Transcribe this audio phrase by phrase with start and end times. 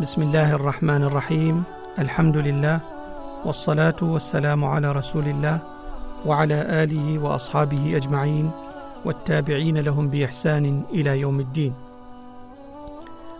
[0.00, 1.62] بسم الله الرحمن الرحيم.
[1.98, 2.80] الحمد لله
[3.44, 5.58] والصلاة والسلام على رسول الله
[6.26, 8.50] وعلى آله وأصحابه أجمعين
[9.04, 11.74] والتابعين لهم بإحسان إلى يوم الدين.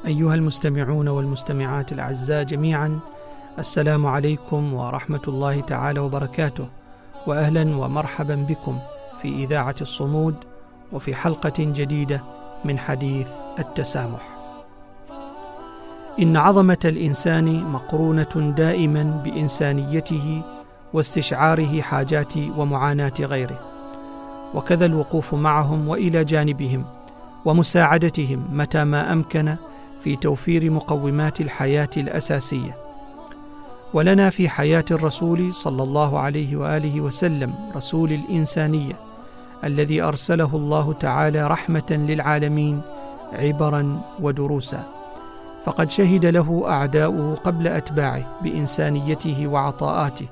[0.07, 2.99] أيها المستمعون والمستمعات الأعزاء جميعا
[3.59, 6.69] السلام عليكم ورحمة الله تعالى وبركاته
[7.27, 8.79] واهلا ومرحبا بكم
[9.23, 10.35] في إذاعة الصمود
[10.93, 12.23] وفي حلقة جديدة
[12.65, 14.38] من حديث التسامح.
[16.23, 20.43] إن عظمة الإنسان مقرونة دائما بإنسانيته
[20.93, 23.61] واستشعاره حاجات ومعاناة غيره.
[24.55, 26.85] وكذا الوقوف معهم وإلى جانبهم
[27.45, 29.57] ومساعدتهم متى ما أمكن
[30.01, 32.77] في توفير مقومات الحياة الأساسية.
[33.95, 38.97] ولنا في حياة الرسول صلى الله عليه وآله وسلم رسول الإنسانية
[39.65, 42.81] الذي أرسله الله تعالى رحمة للعالمين
[43.33, 44.98] عبرا ودروسا.
[45.69, 50.29] فقد شهد له أعداؤه قبل أتباعه بإنسانيته وعطاءاته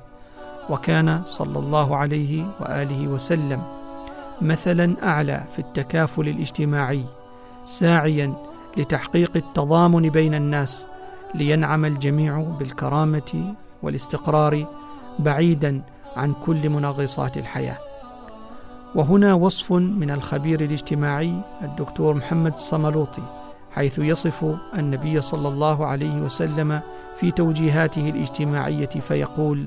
[0.69, 3.63] وكان صلى الله عليه وآله وسلم
[4.41, 7.03] مثلا أعلى في التكافل الاجتماعي
[7.65, 8.33] ساعيا
[8.77, 10.87] لتحقيق التضامن بين الناس
[11.35, 14.65] لينعم الجميع بالكرامة والاستقرار
[15.19, 15.81] بعيدا
[16.15, 17.77] عن كل منغصات الحياة.
[18.95, 26.81] وهنا وصف من الخبير الاجتماعي الدكتور محمد الصملوطي حيث يصف النبي صلى الله عليه وسلم
[27.15, 29.65] في توجيهاته الاجتماعية فيقول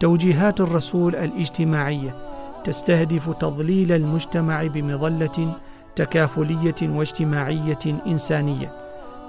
[0.00, 2.16] توجيهات الرسول الاجتماعية
[2.64, 5.54] تستهدف تضليل المجتمع بمظلة
[5.96, 8.72] تكافلية واجتماعية إنسانية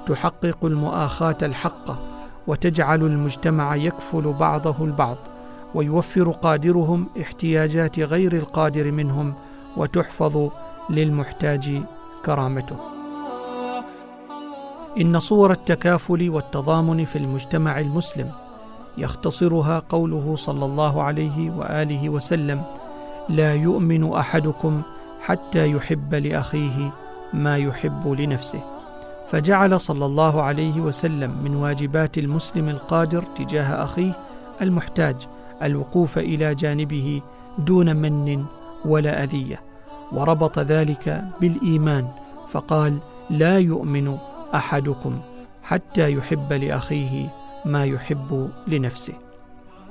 [0.05, 1.99] تحقق المؤاخاة الحقه
[2.47, 5.17] وتجعل المجتمع يكفل بعضه البعض
[5.75, 9.33] ويوفر قادرهم احتياجات غير القادر منهم
[9.77, 10.49] وتحفظ
[10.89, 11.81] للمحتاج
[12.25, 12.98] كرامته.
[14.97, 18.31] إن صور التكافل والتضامن في المجتمع المسلم
[18.97, 22.63] يختصرها قوله صلى الله عليه وآله وسلم
[23.29, 24.81] لا يؤمن أحدكم
[25.21, 26.93] حتى يحب لأخيه
[27.33, 28.61] ما يحب لنفسه
[29.29, 34.13] فجعل صلى الله عليه وسلم من واجبات المسلم القادر تجاه أخيه
[34.61, 35.15] المحتاج
[35.63, 37.21] الوقوف إلى جانبه
[37.57, 38.45] دون من
[38.85, 39.61] ولا أذية
[40.11, 42.07] وربط ذلك بالإيمان
[42.47, 42.97] فقال
[43.29, 44.17] لا يؤمن
[44.55, 45.19] أحدكم
[45.63, 47.29] حتى يحب لأخيه
[47.65, 49.13] ما يحب لنفسه.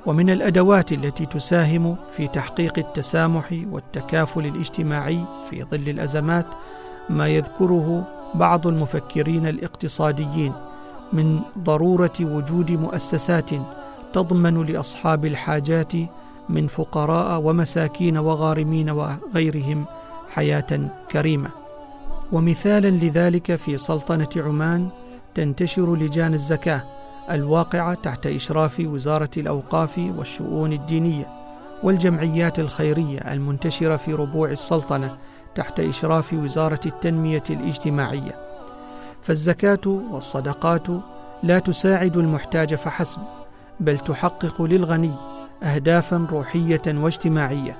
[0.05, 6.45] ومن الأدوات التي تساهم في تحقيق التسامح والتكافل الاجتماعي في ظل الأزمات
[7.09, 10.53] ما يذكره بعض المفكرين الاقتصاديين
[11.13, 13.49] من ضرورة وجود مؤسسات
[14.13, 15.93] تضمن لأصحاب الحاجات
[16.49, 19.85] من فقراء ومساكين وغارمين وغيرهم
[20.33, 21.58] حياة كريمة.
[22.31, 24.89] ومثالا لذلك في سلطنة عمان
[25.35, 26.83] تنتشر لجان الزكاة
[27.31, 31.27] الواقعة تحت إشراف وزارة الأوقاف والشؤون الدينية
[31.83, 35.17] والجمعيات الخيرية المنتشرة في ربوع السلطنة
[35.55, 38.35] تحت إشراف وزارة التنمية الاجتماعية.
[39.21, 40.87] فالزكاة والصدقات
[41.43, 43.21] لا تساعد المحتاج فحسب
[43.79, 45.13] بل تحقق للغني
[45.63, 47.77] اهدافا روحية واجتماعية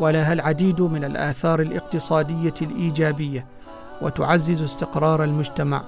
[0.00, 3.46] ولها العديد من الآثار الاقتصادية الإيجابية.
[4.02, 5.84] وتعزز استقرار المجتمع.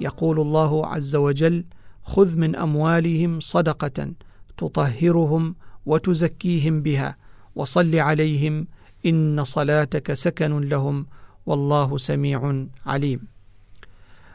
[0.00, 1.64] يقول الله عز وجل
[2.02, 4.12] خذ من أموالهم صدقة
[4.58, 5.54] تطهرهم
[5.86, 7.16] وتزكيهم بها
[7.54, 8.66] وصل عليهم
[9.06, 11.06] إن صلاتك سكن لهم
[11.46, 13.20] والله سميع عليم.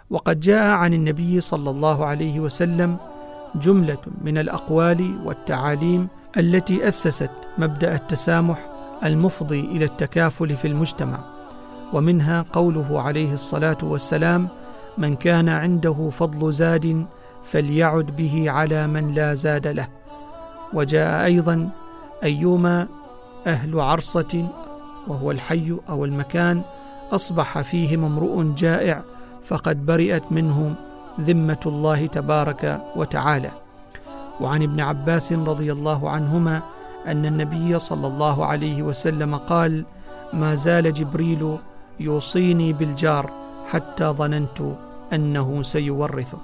[0.10, 2.98] وقد جاء عن النبي صلى الله عليه وسلم
[3.56, 6.08] جملة من الأقوال والتعاليم
[6.38, 8.70] التي أسست مبدأ التسامح
[9.04, 11.41] المفضي إلى التكافل في المجتمع.
[11.94, 14.48] ومنها قوله عليه الصلاة والسلام
[14.98, 17.06] من كان عنده فضل زاد
[17.44, 19.88] فليعد به على من لا زاد له
[20.74, 21.70] وجاء أيضا
[22.24, 22.88] أيما
[23.48, 24.48] أهل عرصة
[25.08, 26.62] وهو الحي أو المكان
[27.12, 29.04] أصبح فيهم امرؤ جائع
[29.44, 30.76] فقد برئت منه
[31.22, 33.52] ذمة الله تبارك وتعالى
[34.42, 36.62] وعن ابن عباس رضي الله عنهما
[37.08, 39.86] أن النبي صلى الله عليه وسلم قال
[40.34, 41.58] ما زال جبريل
[42.02, 43.32] يوصيني بالجار
[43.72, 44.76] حتى ظننت
[45.14, 46.38] أنه سيورثه.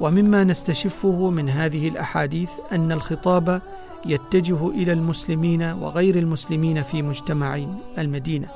[0.00, 3.62] ومما نستشفه من هذه الأحاديث أن الخطاب
[4.06, 7.64] يتجه إلى المسلمين وغير المسلمين في مجتمع
[7.98, 8.48] المدينة.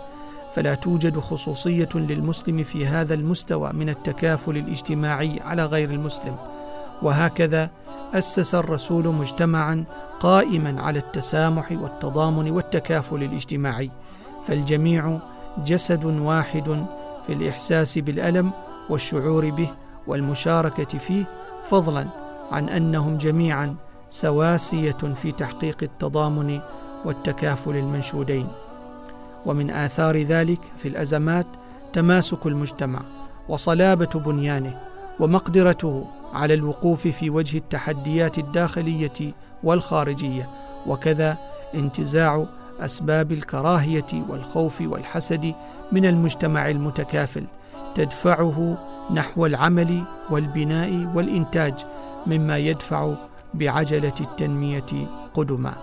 [0.54, 6.36] فلا توجد خصوصية للمسلم في هذا المستوى من التكافل الاجتماعي على غير المسلم.
[7.02, 7.70] وهكذا
[8.14, 9.84] أسس الرسول مجتمعا
[10.20, 13.90] قائما على التسامح والتضامن والتكافل الاجتماعي.
[14.44, 15.18] فالجميع
[15.64, 16.86] جسد واحد
[17.26, 18.50] في الإحساس بالألم
[18.90, 19.70] والشعور به
[20.06, 21.24] والمشاركة فيه
[21.68, 22.06] فضلا
[22.52, 23.74] عن أنهم جميعا
[24.10, 26.60] سواسية في تحقيق التضامن
[27.04, 28.48] والتكافل المنشودين.
[29.46, 31.46] ومن آثار ذلك في الأزمات
[31.92, 33.00] تماسك المجتمع
[33.48, 34.80] وصلابة بنيانه
[35.20, 40.48] ومقدرته على الوقوف في وجه التحديات الداخلية والخارجية
[40.86, 41.38] وكذا
[41.74, 42.46] انتزاع
[42.80, 45.54] أسباب الكراهية والخوف والحسد
[45.92, 47.44] من المجتمع المتكافل
[47.94, 48.78] تدفعه
[49.14, 51.74] نحو العمل والبناء والإنتاج
[52.26, 53.14] مما يدفع
[53.54, 55.74] بعجلة التنمية قدما.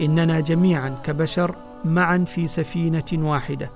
[0.00, 3.70] إننا جميعا كبشر معا في سفينة واحدة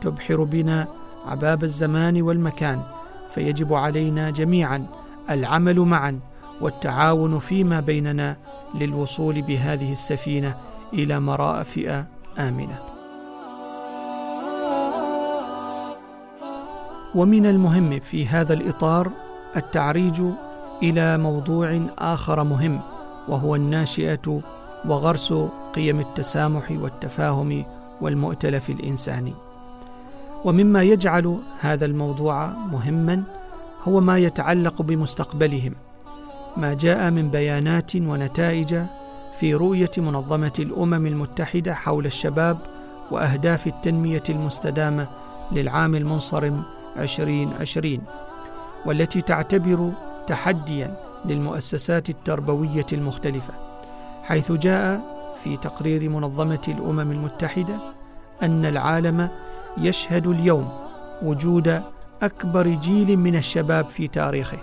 [0.00, 0.88] تبحر بنا
[1.26, 2.82] عباب الزمان والمكان
[3.30, 4.86] فيجب علينا جميعا
[5.30, 6.20] العمل معا
[6.60, 8.36] والتعاون فيما بيننا
[8.74, 10.56] للوصول بهذه السفينة
[10.92, 12.02] إلى مرافئ
[12.38, 12.78] آمنة.
[17.14, 19.10] ومن المهم في هذا الإطار
[19.56, 20.22] التعريج
[20.82, 22.80] إلى موضوع آخر مهم
[23.28, 24.40] وهو الناشئة
[24.88, 25.34] وغرس
[25.74, 27.64] قيم التسامح والتفاهم
[28.00, 29.34] والمؤتلف الإنساني.
[30.44, 33.22] ومما يجعل هذا الموضوع مهما
[33.82, 35.72] هو ما يتعلق بمستقبلهم
[36.56, 38.80] ما جاء من بيانات ونتائج
[39.40, 42.58] في رؤية منظمة الأمم المتحدة حول الشباب
[43.10, 45.08] وأهداف التنمية المستدامة
[45.52, 46.62] للعام المنصرم
[46.96, 47.98] 2020
[48.86, 49.92] والتي تعتبر
[50.26, 53.54] تحديا للمؤسسات التربوية المختلفة
[54.22, 55.00] حيث جاء
[55.42, 57.78] في تقرير منظمة الأمم المتحدة
[58.42, 59.28] أن العالم
[59.78, 60.68] يشهد اليوم
[61.22, 61.82] وجود
[62.22, 64.58] أكبر جيل من الشباب في تاريخه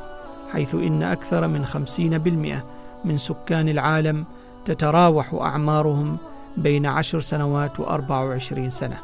[0.54, 2.64] حيث إن أكثر من خمسين بالمئة
[3.06, 4.26] من سكان العالم
[4.66, 6.18] تتراوح أعمارهم
[6.58, 8.98] بين عشر سنوات وأربع وعشرين سنة.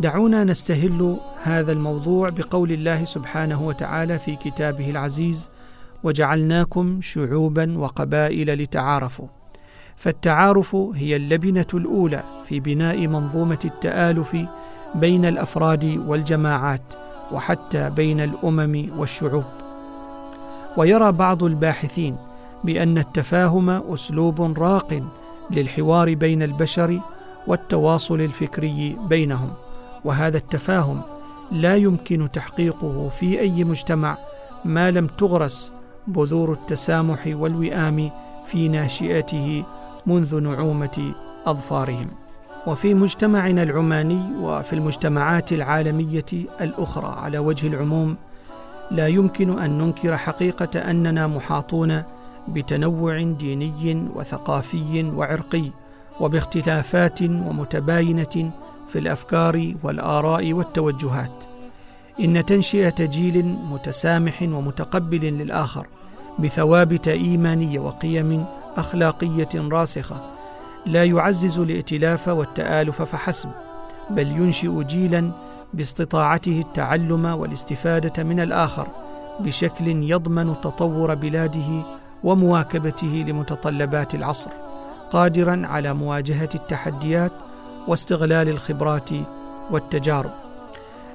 [0.00, 5.50] دعونا نستهل هذا الموضوع بقول الله سبحانه وتعالى في كتابه العزيز
[6.04, 9.26] وجعلناكم شعوبا وقبائل لتعارفوا
[9.96, 14.36] فالتعارف هي اللبنة الأولى في بناء منظومة التآلف
[14.94, 16.94] بين الأفراد والجماعات
[17.32, 19.44] وحتى بين الأمم والشعوب.
[20.76, 22.16] ويرى بعض الباحثين
[22.66, 25.02] بأن التفاهم أسلوب راق
[25.50, 27.00] للحوار بين البشر
[27.46, 29.52] والتواصل الفكري بينهم
[30.04, 31.02] وهذا التفاهم
[31.52, 34.18] لا يمكن تحقيقه في أي مجتمع
[34.64, 35.72] ما لم تغرس
[36.06, 38.10] بذور التسامح والوئام
[38.46, 39.64] في ناشئته
[40.06, 41.12] منذ نعومة
[41.46, 42.08] أظفارهم.
[42.66, 46.24] وفي مجتمعنا العماني وفي المجتمعات العالمية
[46.60, 48.16] الأخرى على وجه العموم
[48.90, 52.02] لا يمكن أن ننكر حقيقة أننا محاطون
[52.48, 55.70] بتنوع ديني وثقافي وعرقي
[56.20, 58.52] وباختلافات ومتباينة
[58.88, 61.44] في الأفكار والآراء والتوجهات.
[62.20, 65.86] إن تنشئه جيل متسامح ومتقبل للآخر
[66.38, 68.44] بثوابت ايمانيه وقيم
[68.76, 70.30] أخلاقية راسخة
[70.86, 73.50] لا يعزز الائتلاف والتآلف فحسب
[74.10, 75.30] بل ينشئ جيلا
[75.74, 78.88] باستطاعته التعلم والاستفادة من الآخر
[79.40, 81.82] بشكل يضمن تطور بلاده
[82.26, 84.50] ومواكبته لمتطلبات العصر
[85.10, 87.32] قادرا على مواجهة التحديات
[87.88, 89.10] واستغلال الخبرات
[89.70, 90.30] والتجارب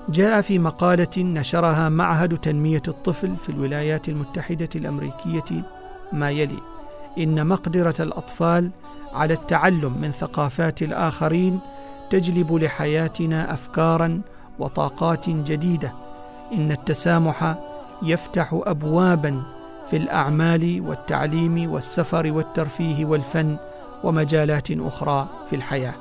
[0.09, 5.63] جاء في مقالة نشرها معهد تنمية الطفل في الولايات المتحدة الأمريكية
[6.13, 6.59] ما يلي:
[7.17, 8.71] إن مقدرة الأطفال
[9.13, 11.59] على التعلم من ثقافات الآخرين
[12.09, 14.21] تجلب لحياتنا أفكارا
[14.59, 15.93] وطاقات جديدة.
[16.53, 17.55] إن التسامح
[18.03, 19.43] يفتح أبوابا
[19.91, 23.57] في الأعمال والتعليم والسفر والترفيه والفن
[24.03, 25.93] ومجالات أخرى في الحياة.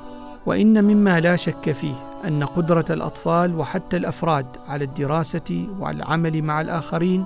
[0.45, 1.93] وإن مما لا شك فيه
[2.27, 7.23] أن قدرة الأطفال وحتى الأفراد على الدراسة والعمل مع الآخرين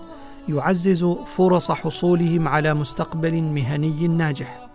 [0.49, 4.67] يعزز فرص حصولهم على مستقبل مهني ناجح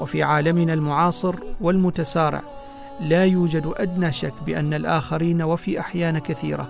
[0.00, 2.42] وفي عالمنا المعاصر والمتسارع
[3.00, 6.68] لا يوجد أدنى شك بأن الآخرين وفي أحيان كثيرة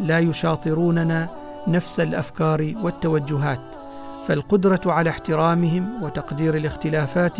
[0.00, 1.28] لا يشاطروننا
[1.68, 3.85] نفس الأفكار والتوجهات
[4.26, 7.38] فالقدرة على احترامهم وتقدير الاختلافات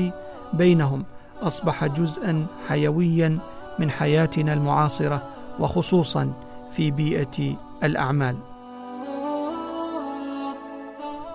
[0.52, 1.04] بينهم
[1.42, 3.38] أصبح جزءا حيويا
[3.78, 5.22] من حياتنا المعاصرة
[5.60, 6.32] وخصوصا
[6.70, 8.36] في بيئة الأعمال.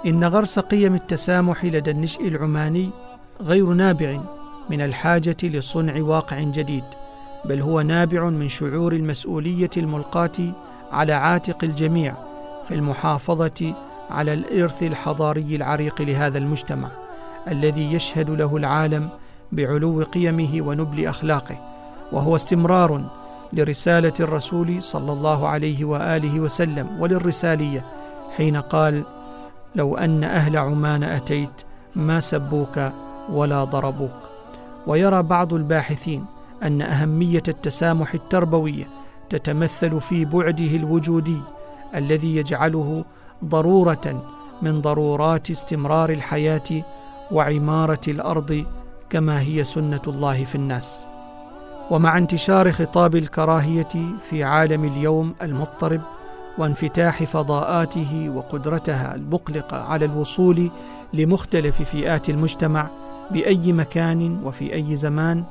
[0.05, 2.89] إن غرس قيم التسامح لدى النشء العماني
[3.41, 4.21] غير نابع
[4.69, 6.83] من الحاجة لصنع واقع جديد
[7.45, 10.53] بل هو نابع من شعور المسؤولية الملقاة
[10.91, 12.15] على عاتق الجميع
[12.65, 13.73] في المحافظة
[14.11, 16.89] على الإرث الحضاري العريق لهذا المجتمع
[17.47, 19.09] الذي يشهد له العالم
[19.51, 21.57] بعلو قيمه ونبل أخلاقه
[22.11, 23.05] وهو استمرار
[23.53, 27.85] لرسالة الرسول صلى الله عليه وآله وسلم وللرسالية
[28.37, 29.05] حين قال
[29.75, 31.61] لو أن أهل عمان أتيت
[31.95, 32.91] ما سبوك
[33.29, 34.31] ولا ضربوك
[34.87, 36.25] ويرى بعض الباحثين
[36.63, 38.87] أن أهمية التسامح التربويه
[39.29, 41.37] تتمثل في بعده الوجودي
[41.95, 43.05] الذي يجعله
[43.45, 44.23] ضرورة
[44.61, 46.83] من ضرورات استمرار الحياة
[47.31, 48.65] وعمارة الأرض
[49.09, 51.05] كما هي سنة الله في الناس.
[51.91, 56.01] ومع انتشار خطاب الكراهية في عالم اليوم المضطرب
[56.57, 60.71] وانفتاح فضاءاته وقدرتها المقلقة على الوصول
[61.13, 62.87] لمختلف فئات المجتمع
[63.31, 65.43] بأي مكان وفي أي زمان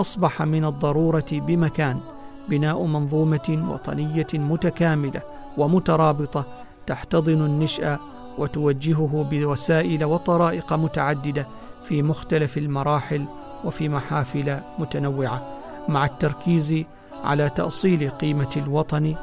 [0.00, 2.00] أصبح من الضرورة بمكان
[2.48, 5.22] بناء منظومة وطنية متكاملة
[5.58, 6.46] ومترابطة
[6.86, 7.98] تحتضن النشأ
[8.38, 11.48] وتوجهه بوسائل وطرائق متعددة
[11.84, 13.26] في مختلف المراحل
[13.64, 16.84] وفي محافل متنوعة مع التركيز
[17.24, 19.14] على تأصيل قيمة الوطن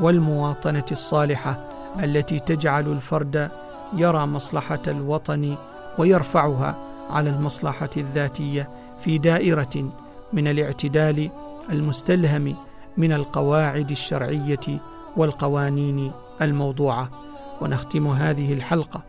[0.00, 1.68] والمواطنة الصالحة
[2.02, 3.50] التي تجعل الفرد
[3.96, 5.56] يرى مصلحة الوطن
[5.98, 6.78] ويرفعها
[7.10, 9.92] على المصلحة الذاتية في دائرة
[10.32, 11.30] من الاعتدال
[11.70, 12.56] المستلهم
[12.96, 14.80] من القواعد الشرعية
[15.16, 17.10] والقوانين الموضوعه
[17.60, 19.02] ونختم هذه الحلقة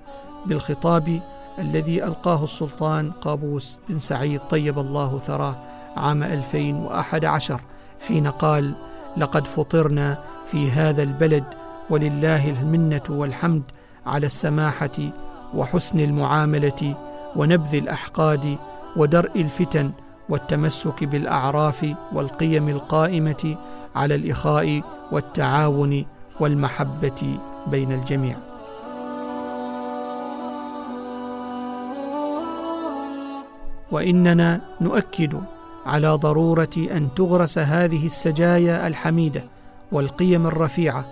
[0.45, 1.21] بالخطاب
[1.59, 5.55] الذي ألقاه السلطان قابوس بن سعيد طيب الله ثراه
[5.97, 7.61] عام 2011
[8.07, 8.73] حين قال
[9.17, 11.43] لقد فطرنا في هذا البلد
[11.89, 13.63] ولله المنة والحمد
[14.05, 15.11] على السماحة
[15.53, 16.95] وحسن المعاملة
[17.35, 18.57] ونبذ الأحقاد
[18.95, 19.91] ودرء الفتن
[20.29, 23.57] والتمسك بالأعراف والقيم القائمة
[23.95, 26.05] على الإخاء والتعاون
[26.41, 28.37] والمحبة بين الجميع.
[33.91, 35.41] وإننا نؤكد
[35.85, 39.43] على ضرورة أن تغرس هذه السجايا الحميدة
[39.91, 41.05] والقيم الرفيعة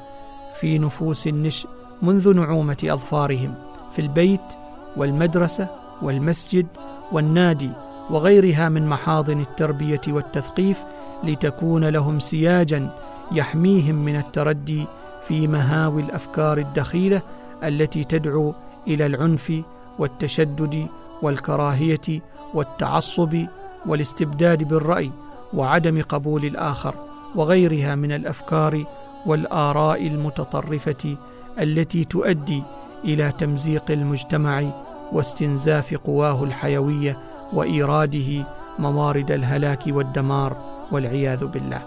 [0.60, 1.70] في نفوس النشء
[2.02, 3.54] منذ نعومة أظفارهم
[3.92, 4.54] في البيت
[4.98, 5.70] والمدرسة
[6.02, 6.68] والمسجد
[7.12, 7.70] والنادي
[8.10, 10.84] وغيرها من محاضن التربية والتثقيف
[11.24, 12.90] لتكون لهم سياجا
[13.32, 14.86] يحميهم من التردي
[15.22, 17.22] في مهاوي الأفكار الدخيلة
[17.64, 18.54] التي تدعو
[18.88, 19.62] إلى العنف
[20.00, 20.88] والتشدد
[21.22, 22.22] والكراهية
[22.54, 23.46] والتعصب
[23.86, 25.12] والاستبداد بالرأي
[25.54, 26.96] وعدم قبول الآخر
[27.36, 28.84] وغيرها من الأفكار
[29.26, 31.18] والآراء المتطرفة
[31.60, 32.64] التي تؤدي
[33.04, 34.64] إلى تمزيق المجتمع
[35.12, 37.20] واستنزاف قواه الحيوية
[37.54, 38.46] وإيراده
[38.80, 40.58] موارد الهلاك والدمار
[40.92, 41.82] والعياذ بالله.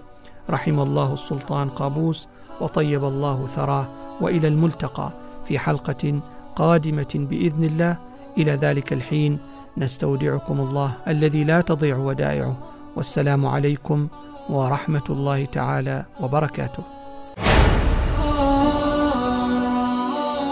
[0.51, 2.29] رحم الله السلطان قابوس
[2.61, 3.87] وطيب الله ثراه
[4.21, 5.11] وإلى الملتقى
[5.45, 6.21] في حلقة
[6.57, 7.97] قادمة بإذن الله.
[8.39, 9.39] إلى ذلك الحين
[9.79, 12.57] نستودعكم الله الذي لا تضيع ودائعه.
[12.97, 14.09] والسلام عليكم
[14.51, 16.83] ورحمة الله تعالى وبركاته.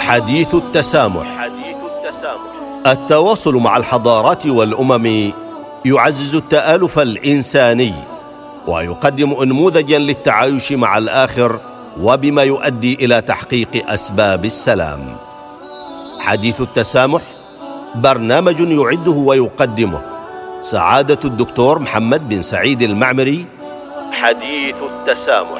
[0.01, 1.27] حديث التسامح.
[1.39, 5.33] حديث التسامح التواصل مع الحضارات والأمم
[5.85, 8.10] يعزز التآلف الإنساني.
[8.67, 11.61] ويقدم انموذجا للتعايش مع الآخر
[12.01, 15.01] وبما يؤدي إلى تحقيق أسباب السلام.
[16.21, 17.23] حديث التسامح
[17.95, 20.03] برنامج يعده ويقدمه.
[20.61, 23.47] سعادة الدكتور محمد بن سعيد المعمري.
[24.13, 25.60] حديث التسامح.